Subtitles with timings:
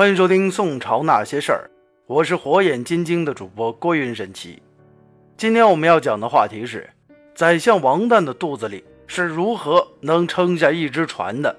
[0.00, 1.68] 欢迎收听《宋朝那些事儿》，
[2.06, 4.62] 我是火眼金睛的主播郭云神奇。
[5.36, 6.88] 今天我们要讲的话题是：
[7.34, 11.54] 宰相王旦的肚子里是如何能撑下一只船的？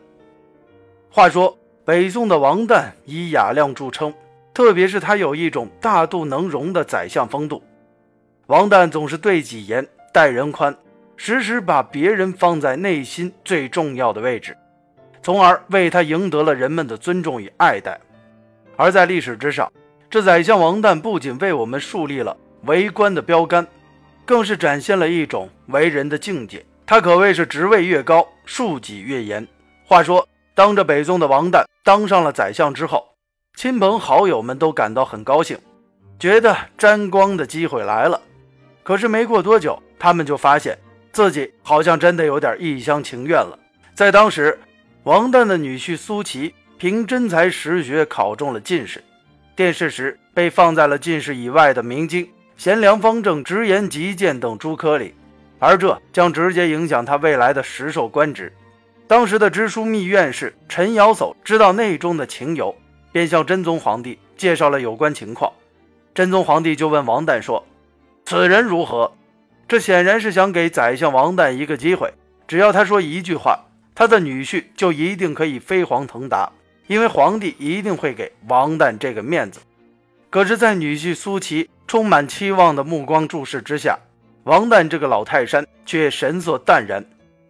[1.11, 4.11] 话说，北宋的王旦以雅量著称，
[4.55, 7.61] 特别是他有一种大度能容的宰相风度。
[8.47, 10.75] 王旦总是对己严，待人宽，
[11.15, 14.57] 时时把别人放在内心最重要的位置，
[15.21, 18.01] 从而为他赢得了人们的尊重与爱戴。
[18.75, 19.71] 而在历史之上，
[20.09, 23.65] 这宰相王旦不仅为我们树立了为官的标杆，
[24.25, 26.65] 更是展现了一种为人的境界。
[26.85, 29.47] 他可谓是职位越高，恕己越严。
[29.85, 33.07] 话说，当着北宋的王旦当上了宰相之后，
[33.55, 35.57] 亲朋好友们都感到很高兴，
[36.19, 38.19] 觉得沾光的机会来了。
[38.83, 40.77] 可是没过多久，他们就发现
[41.11, 43.57] 自己好像真的有点一厢情愿了。
[43.93, 44.59] 在当时，
[45.03, 46.53] 王旦的女婿苏琪。
[46.81, 49.03] 凭真才实学考中了进士，
[49.55, 55.13] 殿试时被放在了进士以外的明经、贤良方正、直言极谏等诸科里，
[55.59, 58.51] 而这将直接影响他未来的实授官职。
[59.07, 62.75] 当时的知枢密院士陈尧叟知道内中的情由，
[63.11, 65.53] 便向真宗皇帝介绍了有关情况。
[66.15, 67.63] 真宗皇帝就问王旦说
[68.25, 69.13] ：“此人如何？”
[69.69, 72.11] 这显然是想给宰相王旦一个机会，
[72.47, 76.51] 只要他说一句话，他的女婿就一定可以飞黄腾达。
[76.91, 79.61] 因为皇帝一定会给王旦这个面子，
[80.29, 83.97] 可是，在女婿苏琪充满期望的目光注视之下，
[84.43, 87.01] 王旦这个老泰山却神色淡然，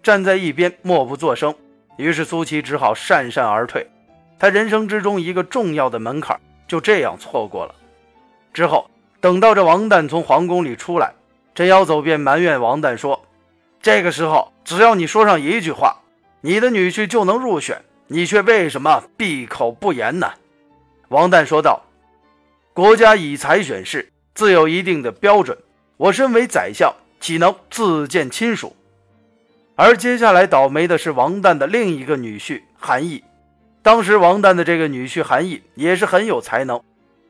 [0.04, 1.56] 站在一边默不作声。
[1.98, 3.90] 于是，苏琪只好讪讪而退。
[4.38, 7.74] 他人生之中一个重要的门槛就这样错过了。
[8.54, 11.12] 之后，等到这王旦从皇宫里出来，
[11.56, 13.20] 陈瑶走便埋怨王旦说
[13.82, 16.00] ：“这个时候，只要你说上一句话，
[16.42, 17.82] 你的女婿就能入选。”
[18.14, 20.30] 你却为什么闭口不言呢？
[21.08, 21.82] 王旦说道
[22.76, 25.58] ：“国家以才选士，自有一定的标准。
[25.96, 28.76] 我身为宰相，岂能自荐亲属？”
[29.78, 33.24] 而接下来倒霉的是王旦的另一个女婿韩毅。
[33.82, 36.84] 当时王旦的这个女婿韩毅也是很有才能，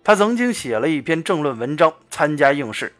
[0.03, 2.91] 他曾经写了一篇政论文章参加应试。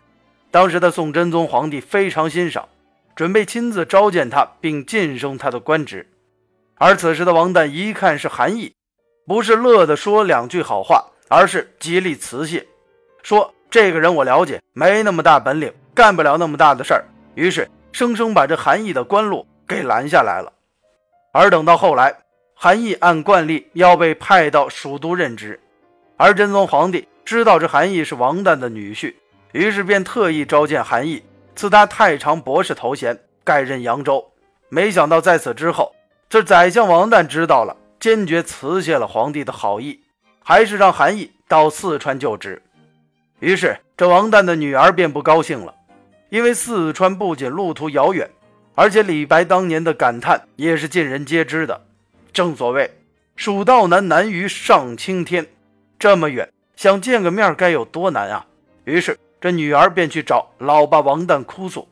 [0.52, 2.70] 当时的宋真宗皇帝非常欣赏，
[3.16, 6.08] 准备亲自召见他，并晋升他的官职。
[6.84, 8.74] 而此时的王旦一看是韩毅，
[9.28, 12.66] 不是乐的说两句好话，而是极力辞谢，
[13.22, 17.06] 说这个人我了解，没那么大本领，干不了那么大的事儿。
[17.36, 20.52] 于是生生把这韩毅的官路给拦下来了。
[21.32, 22.18] 而等到后来，
[22.56, 25.60] 韩毅按惯例要被派到蜀都任职，
[26.18, 29.14] 而真宗皇帝知道这韩毅是王旦的女婿，
[29.52, 31.22] 于是便特意召见韩毅，
[31.56, 34.32] 赐他太常博士头衔，盖任扬州。
[34.70, 35.94] 没想到在此之后。
[36.32, 40.00] 这宰相王旦知道了，坚决辞谢了皇帝的好意，
[40.42, 42.62] 还是让韩毅到四川就职。
[43.42, 45.76] 于是，这王旦的女儿便不高兴了，
[46.30, 48.30] 因为四川不仅路途遥远，
[48.76, 51.82] 而且李白当年的感叹也是尽人皆知的。
[52.32, 52.90] 正所谓
[53.36, 55.46] “蜀道难，难于上青天”，
[56.00, 58.46] 这么远，想见个面该有多难啊！
[58.86, 61.86] 于是，这女儿便去找老爸王旦哭诉。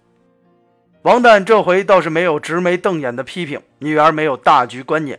[1.04, 5.18] 王旦这回倒是没有直眉瞪眼的批评女儿没有大局观念，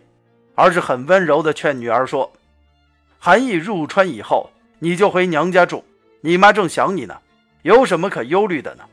[0.54, 2.30] 而是很温柔的劝女儿说
[3.18, 5.82] ：“韩毅入川以后，你就回娘家住，
[6.20, 7.16] 你妈正想你呢，
[7.62, 8.84] 有什么可忧虑的呢？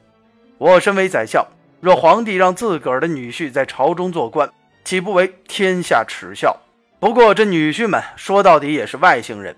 [0.57, 1.45] 我身为宰相，
[1.81, 4.49] 若皇帝让自个儿的女婿在朝中做官，
[4.85, 6.55] 岂不为天下耻笑？
[7.01, 9.53] 不过这女婿们说到底也是外星人。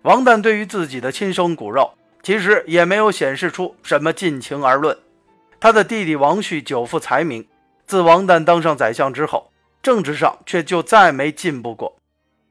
[0.00, 1.92] 王旦对于自己的亲生骨肉，
[2.22, 4.96] 其实也没有显示出什么尽情而论。”
[5.60, 7.46] 他的弟弟王旭久负才名，
[7.84, 11.96] 自王旦当上宰相之后，政治上却就再没进步过。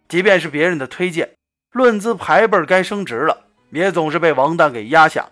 [0.07, 1.31] 即便是别人的推荐，
[1.71, 5.29] 论资排辈该升职了，也总是被王旦给压下。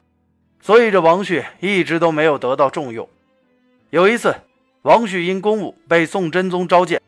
[0.60, 3.08] 所以这王旭一直都没有得到重用。
[3.92, 4.36] 有一次，
[4.82, 7.00] 王旭因公务被宋真宗召见，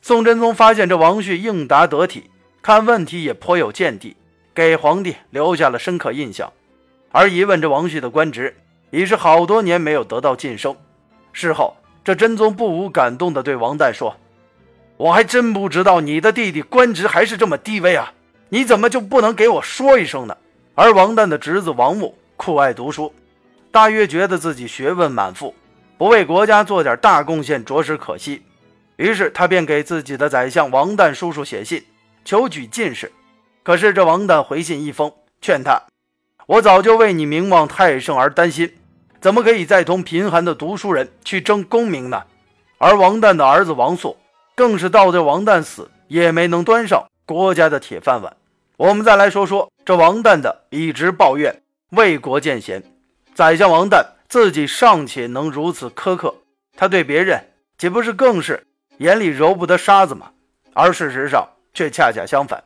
[0.00, 2.30] 宋真宗发现这王旭应答得体，
[2.62, 4.16] 看问题也颇有见地，
[4.54, 6.50] 给皇帝留下了深刻印象。
[7.12, 8.56] 而一问这王旭的官职，
[8.90, 10.76] 已是好多年没有得到晋升。
[11.32, 14.16] 事后，这真宗不无感动地对王旦说
[14.96, 18.12] ：“我还真不知道你的弟弟官职还是这么低微啊！
[18.48, 20.36] 你怎么就不能给我说一声呢？”
[20.74, 23.12] 而王旦的侄子王穆酷爱读书，
[23.70, 25.54] 大约觉得自己学问满腹，
[25.98, 28.42] 不为国家做点大贡献着实可惜。
[28.96, 31.84] 于是他便给自己的宰相王旦叔叔写信，
[32.24, 33.12] 求举进士。
[33.62, 35.82] 可是这王旦回信一封，劝他
[36.46, 38.72] ：“我早就为你名望太盛而担心。”
[39.20, 42.22] 怎么可以再同贫寒的读书人去争功名呢？
[42.78, 44.16] 而王旦的儿子王朔，
[44.54, 48.34] 更是到这王旦死也没能端上国家的铁饭碗。
[48.78, 52.82] 我们再来说说这王旦的一直抱怨为国见贤。
[53.34, 56.34] 宰相王旦自己尚且能如此苛刻，
[56.74, 57.44] 他对别人
[57.76, 58.66] 岂不是更是
[58.98, 60.30] 眼里揉不得沙子吗？
[60.72, 62.64] 而事实上却恰恰相反，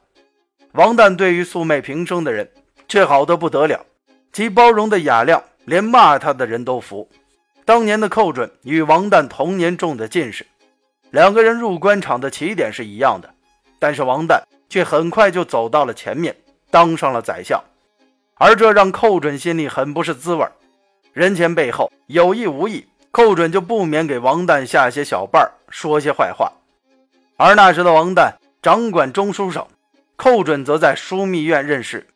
[0.72, 2.48] 王旦对于素昧平生的人
[2.86, 3.84] 却好得不得了，
[4.32, 7.08] 其包容的雅量，连骂他的人都服。
[7.64, 10.46] 当年的寇准与王旦同年中的进士，
[11.10, 13.32] 两个人入官场的起点是一样的，
[13.78, 16.36] 但是王旦却很快就走到了前面，
[16.70, 17.62] 当上了宰相，
[18.34, 20.46] 而这让寇准心里很不是滋味
[21.12, 26.52] 人前背后有意无意，寇准就不免给王旦下些小绊儿，说些坏话。
[27.36, 29.66] 而那时的王旦掌管中书省，
[30.16, 32.06] 寇准则在枢密院任事，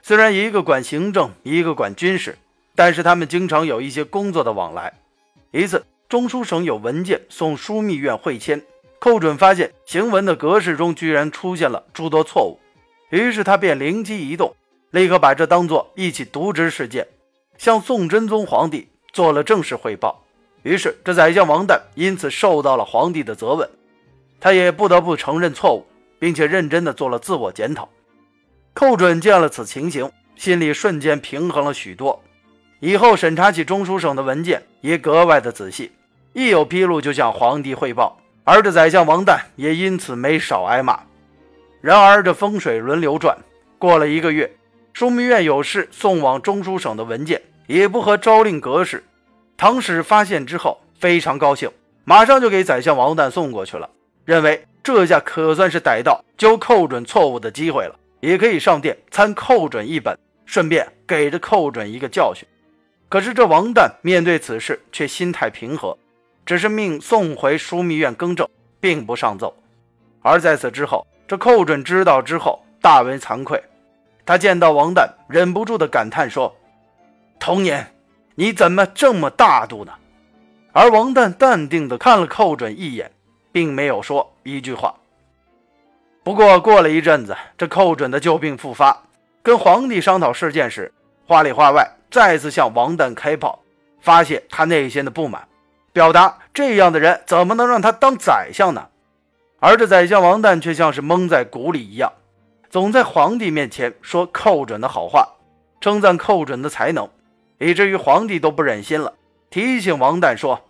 [0.00, 2.38] 虽然一个管行政，一个管军事。
[2.74, 4.92] 但是他们经常有一些工作的往来。
[5.50, 8.62] 一次，中书省有文件送枢密院会签，
[8.98, 12.58] 寇准发现行文的格式中居然出现了诸多错误，
[13.10, 14.54] 于是他便灵机一动，
[14.90, 17.06] 立刻把这当作一起渎职事件，
[17.58, 20.22] 向宋真宗皇帝做了正式汇报。
[20.62, 23.68] 于是这宰相王旦因此受到了皇帝的责问，
[24.40, 25.84] 他也不得不承认错误，
[26.18, 27.88] 并且认真的做了自我检讨。
[28.72, 32.22] 寇准见了此情形，心里瞬间平衡了许多。
[32.82, 35.92] 以后审查起中书省的文件也格外的仔细，
[36.32, 40.98] 一有纰漏就向皇帝汇报，而这宰相王旦也因此没少挨骂。
[41.80, 43.38] 然而这风水轮流转，
[43.78, 44.52] 过了一个月，
[44.92, 49.04] 枢密院有事送往中书省的文件也不合诏令格式。
[49.56, 51.70] 唐使发现之后非常高兴，
[52.02, 53.88] 马上就给宰相王旦送过去了，
[54.24, 62.44] 认为这下可算是逮到纠寇准错误的机会了，也可以上殿参寇准一本，顺便给这寇准一个教训。
[63.12, 65.98] 可是这王旦面对此事却心态平和，
[66.46, 68.48] 只是命送回枢密院更正，
[68.80, 69.54] 并不上奏。
[70.22, 73.62] 而在此之后，这寇准知道之后大为惭愧，
[74.24, 76.56] 他见到王旦，忍不住的感叹说
[77.38, 77.86] ：“童年，
[78.34, 79.92] 你怎么这么大度呢？”
[80.72, 83.12] 而王旦淡定的看了寇准一眼，
[83.52, 84.94] 并没有说一句话。
[86.24, 89.02] 不过过了一阵子，这寇准的旧病复发，
[89.42, 90.90] 跟皇帝商讨事件时，
[91.26, 91.86] 话里话外。
[92.12, 93.58] 再次向王旦开炮，
[94.02, 95.48] 发泄他内心的不满，
[95.94, 98.86] 表达这样的人怎么能让他当宰相呢？
[99.58, 102.12] 而这宰相王旦却像是蒙在鼓里一样，
[102.68, 105.26] 总在皇帝面前说寇准的好话，
[105.80, 107.08] 称赞寇准的才能，
[107.58, 109.14] 以至于皇帝都不忍心了，
[109.48, 110.60] 提醒王旦说：“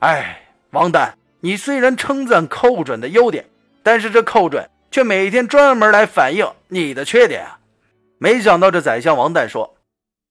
[0.00, 0.42] 哎，
[0.72, 3.46] 王旦，你虽然称赞寇准的优点，
[3.82, 7.58] 但是这寇准却每天专门来反映你的缺点啊！”
[8.20, 9.77] 没想到这宰相王旦说。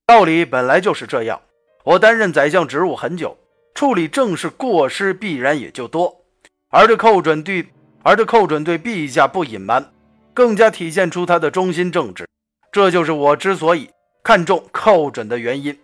[0.07, 1.41] 道理本来就是这样。
[1.83, 3.37] 我担任宰相职务很久，
[3.75, 6.23] 处理政事过失必然也就多。
[6.69, 7.67] 而这寇准对，
[8.03, 9.85] 而这寇准对陛下不隐瞒，
[10.33, 12.25] 更加体现出他的忠心正直。
[12.71, 13.89] 这就是我之所以
[14.23, 15.77] 看重寇准的原因。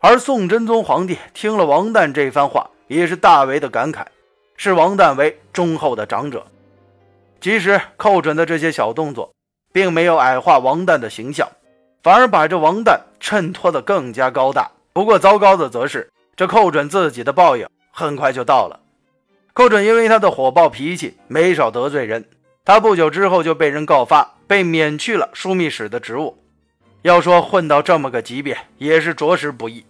[0.00, 4.04] 而宋真宗皇帝听了王旦这番话，也是大为的感慨，
[4.56, 6.44] 视王旦为忠厚的长者。
[7.40, 9.32] 其实寇准的这些小动作，
[9.72, 11.48] 并没有矮化王旦的形象。
[12.04, 14.70] 反而把这王旦衬托得更加高大。
[14.92, 18.78] 不过糟糕的则是，这寇准自己的报应很快就到了。
[19.54, 22.22] 寇准因为他的火爆脾气，没少得罪人。
[22.62, 26.36] 他不久之后就被人告发，被免去了枢密使的职务。
[27.00, 29.86] 要说混到这么个级别，也是着实不易。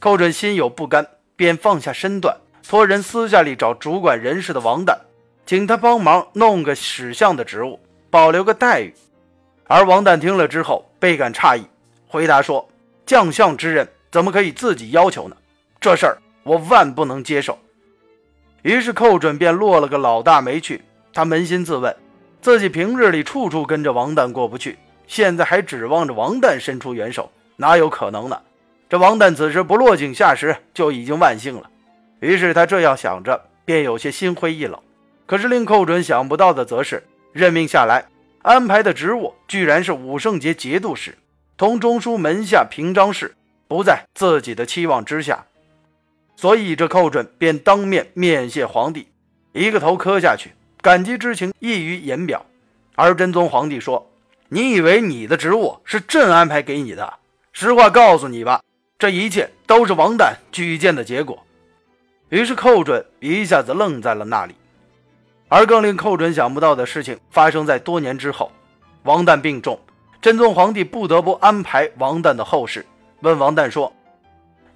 [0.00, 2.36] 寇准心有不甘，便放下身段，
[2.68, 4.96] 托人私下里找主管人事的王旦，
[5.46, 7.78] 请他帮忙弄个史相的职务，
[8.10, 8.92] 保留个待遇。
[9.74, 11.64] 而王旦听了之后，倍感诧异，
[12.06, 12.68] 回答说
[13.06, 15.36] ：“将相之人怎么可以自己要求呢？
[15.80, 17.58] 这事儿我万不能接受。”
[18.60, 20.82] 于是寇准便落了个老大霉去。
[21.14, 21.96] 他扪心自问，
[22.42, 28.38] 自己平日里处处跟着王旦过不去，现在还指望着王旦伸出援手，哪有可能呢？
[28.90, 31.70] 这王旦此时不落井下石就已经万幸了。
[32.20, 34.78] 于是他这样想着，便有些心灰意冷。
[35.24, 37.02] 可是令寇准想不到的，则是
[37.32, 38.04] 任命下来。
[38.42, 41.16] 安排的职务居然是武圣节节度使，
[41.56, 43.34] 同中书门下平章事，
[43.68, 45.46] 不在自己的期望之下，
[46.36, 49.06] 所以这寇准便当面面谢皇帝，
[49.52, 52.44] 一个头磕下去，感激之情溢于言表。
[52.96, 54.10] 而真宗皇帝说
[54.50, 57.14] ：“你以为你的职务是朕安排给你的？
[57.52, 58.60] 实话告诉你吧，
[58.98, 61.42] 这一切都是王旦举荐的结果。”
[62.28, 64.54] 于是寇准一下子愣在了那里。
[65.54, 68.50] 而更令寇准想不到的事情发生在多年之后，
[69.02, 69.78] 王旦病重，
[70.22, 72.86] 真宗皇帝不得不安排王旦的后事。
[73.20, 73.92] 问王旦说：“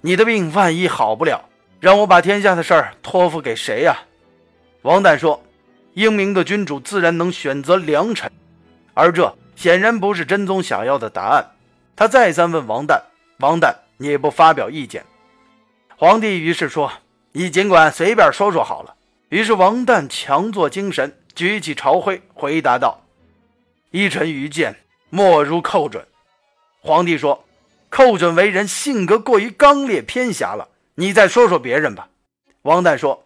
[0.01, 1.43] 你的病万一好不了，
[1.79, 3.97] 让我把天下的事儿托付给谁呀？”
[4.83, 5.41] 王旦说
[5.95, 8.31] ：“英明的君主自然能选择良臣，
[8.93, 11.53] 而这显然不是真宗想要的答案。
[11.95, 13.01] 他再三问王旦，
[13.39, 15.03] 王旦你也不发表意见。
[15.97, 16.91] 皇帝于是说
[17.33, 18.93] ：“你尽管随便说说好了。”
[19.29, 23.03] 于是王旦强作精神，举起朝徽，回答道
[23.91, 24.75] ：“依臣愚见，
[25.09, 26.05] 莫如寇准。”
[26.79, 27.43] 皇帝说
[27.89, 32.07] ：“寇准为人性格过于刚烈偏狭了，你再说说别人吧。”
[32.63, 33.25] 王旦说：“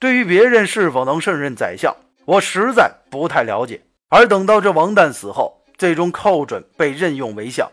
[0.00, 1.94] 对于别人是否能胜任宰相，
[2.24, 7.70] 我实在不太了解。”而等到这王旦死后，最终寇准被任用为相。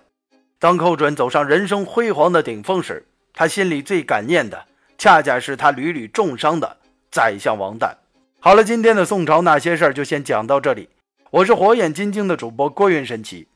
[0.60, 4.66] 当寇准走上人生辉煌的顶峰时，他心里最感念的，
[5.00, 6.78] 恰恰是他屡屡重伤的
[7.12, 7.96] 宰相王旦。
[8.40, 10.90] 好了，今天的宋朝那些事儿就先讲到这里。
[11.32, 13.48] 我是火眼金睛的主播郭云神奇，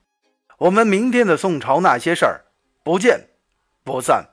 [0.58, 2.42] 我们明天的宋朝那些事儿，
[2.84, 3.30] 不见
[3.84, 4.30] 不散。